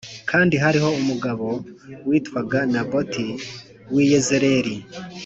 Kandi 0.29 0.55
hariho 0.63 0.89
umugabo 1.01 1.47
witwaga 2.07 2.59
Naboti 2.71 3.27
w’i 3.93 4.05
Yezerēli 4.11 4.75